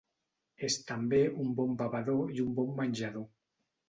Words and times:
És 0.67 0.77
també 0.91 1.19
un 1.43 1.51
bon 1.59 1.75
bevedor 1.81 2.31
i 2.37 2.41
un 2.47 2.57
bon 2.61 2.73
menjador. 2.81 3.27